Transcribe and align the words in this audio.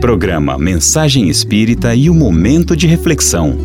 Programa 0.00 0.56
Mensagem 0.56 1.28
Espírita 1.28 1.92
e 1.92 2.08
o 2.08 2.14
Momento 2.14 2.76
de 2.76 2.86
Reflexão. 2.86 3.58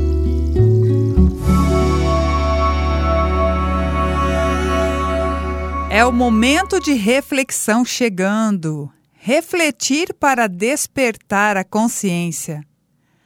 É 5.92 6.04
o 6.04 6.12
momento 6.12 6.80
de 6.80 6.94
reflexão 6.94 7.86
chegando. 7.86 8.92
Refletir 9.14 10.12
para 10.16 10.48
despertar 10.48 11.56
a 11.56 11.64
consciência. 11.64 12.64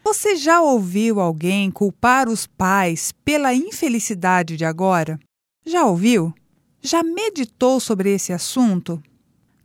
Você 0.04 0.36
já 0.36 0.62
ouviu 0.62 1.21
alguém 1.21 1.71
culpar 1.71 2.28
os 2.28 2.46
pais 2.46 3.14
pela 3.24 3.54
infelicidade 3.54 4.58
de 4.58 4.66
agora? 4.66 5.18
Já 5.66 5.86
ouviu? 5.86 6.34
Já 6.82 7.02
meditou 7.04 7.80
sobre 7.80 8.14
esse 8.14 8.34
assunto? 8.34 9.02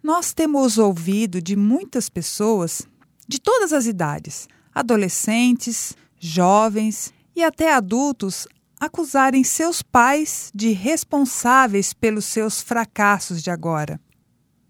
Nós 0.00 0.32
temos 0.32 0.78
ouvido 0.78 1.42
de 1.42 1.56
muitas 1.56 2.08
pessoas 2.08 2.86
de 3.28 3.40
todas 3.40 3.72
as 3.72 3.86
idades, 3.86 4.48
adolescentes, 4.74 5.96
jovens 6.18 7.12
e 7.34 7.42
até 7.42 7.72
adultos, 7.72 8.46
acusarem 8.78 9.44
seus 9.44 9.80
pais 9.80 10.50
de 10.54 10.70
responsáveis 10.72 11.92
pelos 11.92 12.24
seus 12.24 12.60
fracassos 12.60 13.42
de 13.42 13.50
agora. 13.50 14.00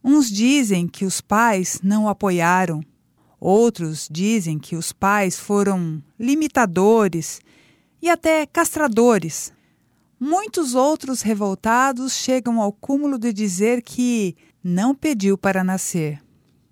Uns 0.04 0.30
dizem 0.30 0.86
que 0.86 1.04
os 1.04 1.20
pais 1.20 1.80
não 1.82 2.08
apoiaram, 2.08 2.82
outros 3.40 4.08
dizem 4.10 4.58
que 4.58 4.76
os 4.76 4.92
pais 4.92 5.38
foram 5.38 6.02
limitadores 6.18 7.40
e 8.00 8.10
até 8.10 8.44
castradores. 8.44 9.52
Muitos 10.18 10.74
outros 10.74 11.22
revoltados 11.22 12.12
chegam 12.12 12.60
ao 12.60 12.72
cúmulo 12.72 13.18
de 13.18 13.32
dizer 13.32 13.82
que 13.82 14.36
não 14.62 14.94
pediu 14.94 15.38
para 15.38 15.64
nascer. 15.64 16.22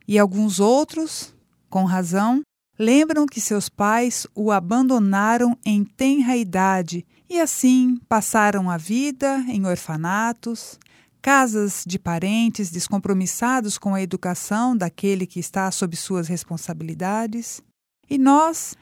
E 0.07 0.19
alguns 0.19 0.61
outros, 0.61 1.35
com 1.71 1.85
razão, 1.85 2.43
lembram 2.79 3.25
que 3.25 3.41
seus 3.41 3.69
pais 3.69 4.27
o 4.35 4.51
abandonaram 4.51 5.57
em 5.65 5.85
tenra 5.85 6.37
idade 6.37 7.07
e 7.29 7.41
assim 7.41 7.97
passaram 8.09 8.69
a 8.69 8.77
vida 8.77 9.45
em 9.49 9.65
orfanatos, 9.65 10.79
casas 11.23 11.85
de 11.87 11.99
parentes 11.99 12.71
descompromissados 12.71 13.79
com 13.79 13.95
a 13.95 14.03
educação 14.03 14.77
daquele 14.77 15.27
que 15.27 15.39
está 15.39 15.71
sob 15.71 15.97
suas 15.97 16.27
responsabilidades. 16.27 17.63
E 18.09 18.19
nós 18.19 18.75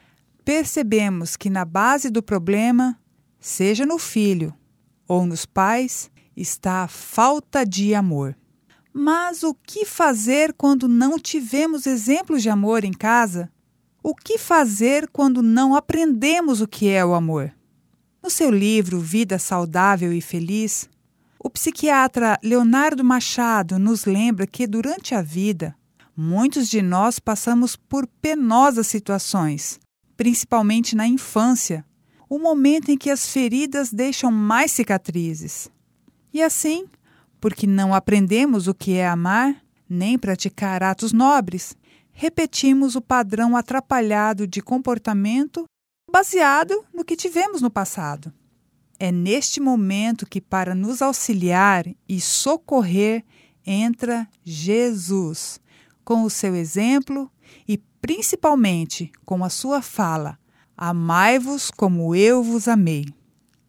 percebemos 0.43 1.37
que 1.37 1.49
na 1.49 1.63
base 1.63 2.09
do 2.09 2.23
problema, 2.23 2.97
seja 3.39 3.85
no 3.85 3.99
filho 3.99 4.53
ou 5.07 5.25
nos 5.25 5.45
pais, 5.45 6.09
está 6.35 6.83
a 6.83 6.87
falta 6.87 7.63
de 7.63 7.93
amor. 7.93 8.35
Mas 8.93 9.43
o 9.43 9.53
que 9.53 9.85
fazer 9.85 10.53
quando 10.53 10.87
não 10.87 11.19
tivemos 11.19 11.85
exemplos 11.85 12.41
de 12.41 12.49
amor 12.49 12.83
em 12.83 12.91
casa? 12.91 13.51
O 14.01 14.15
que 14.15 14.37
fazer 14.37 15.07
quando 15.09 15.41
não 15.41 15.75
aprendemos 15.75 16.61
o 16.61 16.67
que 16.67 16.89
é 16.89 17.05
o 17.05 17.13
amor? 17.13 17.53
No 18.21 18.29
seu 18.29 18.49
livro 18.49 18.99
Vida 18.99 19.37
Saudável 19.37 20.11
e 20.11 20.21
Feliz, 20.21 20.89
o 21.37 21.49
psiquiatra 21.49 22.37
Leonardo 22.43 23.03
Machado 23.03 23.79
nos 23.79 24.05
lembra 24.05 24.45
que 24.45 24.67
durante 24.67 25.15
a 25.15 25.21
vida, 25.21 25.75
muitos 26.15 26.67
de 26.67 26.81
nós 26.81 27.19
passamos 27.19 27.75
por 27.75 28.05
penosas 28.21 28.87
situações, 28.87 29.79
principalmente 30.17 30.95
na 30.95 31.07
infância, 31.07 31.85
o 32.29 32.37
momento 32.37 32.89
em 32.89 32.97
que 32.97 33.09
as 33.09 33.27
feridas 33.27 33.91
deixam 33.91 34.31
mais 34.31 34.71
cicatrizes. 34.71 35.69
E 36.33 36.41
assim, 36.43 36.85
porque 37.39 37.65
não 37.65 37.93
aprendemos 37.93 38.67
o 38.67 38.73
que 38.73 38.95
é 38.95 39.07
amar, 39.07 39.55
nem 39.87 40.17
praticar 40.17 40.83
atos 40.83 41.11
nobres, 41.11 41.75
repetimos 42.11 42.95
o 42.95 43.01
padrão 43.01 43.55
atrapalhado 43.55 44.45
de 44.45 44.61
comportamento 44.61 45.65
baseado 46.11 46.85
no 46.93 47.05
que 47.05 47.15
tivemos 47.15 47.61
no 47.61 47.69
passado. 47.69 48.33
É 48.99 49.11
neste 49.11 49.61
momento 49.61 50.27
que, 50.27 50.41
para 50.41 50.75
nos 50.75 51.01
auxiliar 51.01 51.85
e 52.07 52.19
socorrer, 52.19 53.23
entra 53.65 54.27
Jesus, 54.43 55.61
com 56.03 56.23
o 56.23 56.29
seu 56.29 56.55
exemplo 56.55 57.31
e 57.67 57.77
principalmente 58.01 59.11
com 59.25 59.43
a 59.43 59.49
sua 59.49 59.81
fala: 59.81 60.37
Amai-vos 60.75 61.71
como 61.71 62.13
eu 62.13 62.43
vos 62.43 62.67
amei. 62.67 63.05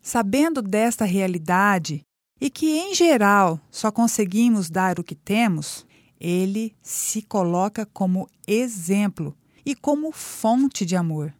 Sabendo 0.02 0.60
desta 0.62 1.04
realidade, 1.04 2.02
e 2.40 2.48
que, 2.48 2.78
em 2.78 2.94
geral, 2.94 3.60
só 3.70 3.92
conseguimos 3.92 4.70
dar 4.70 4.98
o 4.98 5.04
que 5.04 5.14
temos, 5.14 5.86
ele 6.18 6.74
se 6.82 7.22
coloca 7.22 7.84
como 7.86 8.28
exemplo 8.46 9.36
e 9.64 9.74
como 9.74 10.10
fonte 10.10 10.86
de 10.86 10.96
amor. 10.96 11.34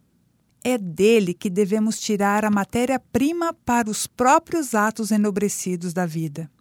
É 0.63 0.77
dele 0.77 1.33
que 1.33 1.49
devemos 1.49 1.99
tirar 1.99 2.45
a 2.45 2.51
matéria-prima 2.51 3.53
para 3.65 3.89
os 3.89 4.05
próprios 4.05 4.75
atos 4.75 5.09
enobrecidos 5.09 5.91
da 5.91 6.05
vida. 6.05 6.51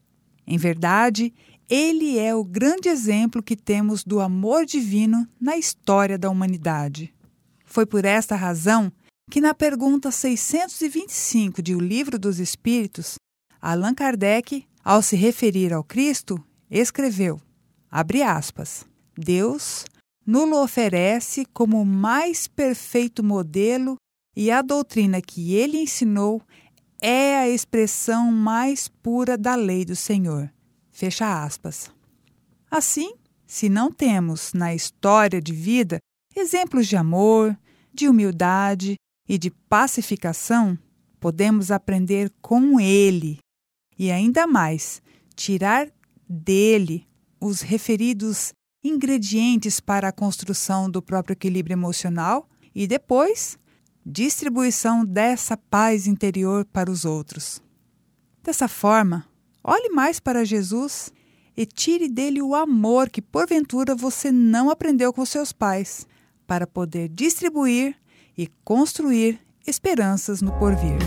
Em 0.46 0.56
verdade, 0.56 1.34
ele 1.68 2.18
é 2.18 2.34
o 2.34 2.42
grande 2.42 2.88
exemplo 2.88 3.42
que 3.42 3.54
temos 3.54 4.02
do 4.02 4.20
amor 4.20 4.64
divino 4.64 5.28
na 5.40 5.56
história 5.56 6.18
da 6.18 6.30
humanidade. 6.30 7.14
Foi 7.64 7.84
por 7.86 8.04
esta 8.04 8.34
razão 8.34 8.90
que, 9.30 9.40
na 9.40 9.54
pergunta 9.54 10.10
625 10.10 11.62
de 11.62 11.74
O 11.76 11.78
Livro 11.78 12.18
dos 12.18 12.40
Espíritos, 12.40 13.16
Allan 13.60 13.94
Kardec, 13.94 14.66
ao 14.82 15.02
se 15.02 15.16
referir 15.16 15.72
ao 15.72 15.84
Cristo, 15.84 16.42
escreveu: 16.70 17.40
abre 17.90 18.22
aspas, 18.22 18.86
Deus 19.16 19.84
nulo 20.26 20.62
oferece 20.62 21.44
como 21.46 21.80
o 21.80 21.86
mais 21.86 22.46
perfeito 22.46 23.22
modelo 23.22 23.96
e 24.36 24.50
a 24.50 24.62
doutrina 24.62 25.20
que 25.20 25.54
ele 25.54 25.78
ensinou 25.78 26.40
é 27.02 27.36
a 27.36 27.48
expressão 27.48 28.30
mais 28.30 28.88
pura 28.88 29.36
da 29.36 29.54
lei 29.54 29.84
do 29.84 29.96
Senhor. 29.96 30.50
Fecha 30.90 31.42
aspas. 31.44 31.90
Assim, 32.70 33.14
se 33.46 33.68
não 33.68 33.90
temos 33.90 34.52
na 34.52 34.74
história 34.74 35.40
de 35.40 35.52
vida 35.52 35.98
exemplos 36.36 36.86
de 36.86 36.96
amor, 36.96 37.58
de 37.92 38.08
humildade 38.08 38.94
e 39.28 39.36
de 39.36 39.50
pacificação, 39.50 40.78
podemos 41.18 41.70
aprender 41.70 42.30
com 42.40 42.78
ele 42.78 43.38
e 44.00 44.10
ainda 44.10 44.46
mais 44.46 45.02
tirar 45.36 45.86
dele 46.26 47.06
os 47.38 47.60
referidos 47.60 48.54
ingredientes 48.82 49.78
para 49.78 50.08
a 50.08 50.12
construção 50.12 50.90
do 50.90 51.02
próprio 51.02 51.34
equilíbrio 51.34 51.74
emocional 51.74 52.48
e 52.74 52.86
depois 52.86 53.58
distribuição 54.04 55.04
dessa 55.04 55.54
paz 55.54 56.06
interior 56.06 56.64
para 56.64 56.90
os 56.90 57.04
outros. 57.04 57.60
Dessa 58.42 58.66
forma, 58.68 59.26
olhe 59.62 59.90
mais 59.90 60.18
para 60.18 60.46
Jesus 60.46 61.12
e 61.54 61.66
tire 61.66 62.08
dele 62.08 62.40
o 62.40 62.54
amor 62.54 63.10
que 63.10 63.20
porventura 63.20 63.94
você 63.94 64.32
não 64.32 64.70
aprendeu 64.70 65.12
com 65.12 65.26
seus 65.26 65.52
pais, 65.52 66.06
para 66.46 66.66
poder 66.66 67.10
distribuir 67.10 67.94
e 68.36 68.48
construir 68.64 69.38
esperanças 69.66 70.40
no 70.40 70.58
porvir. 70.58 70.98